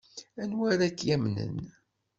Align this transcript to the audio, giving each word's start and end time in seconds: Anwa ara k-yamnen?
Anwa 0.41 0.65
ara 0.73 0.87
k-yamnen? 0.97 1.57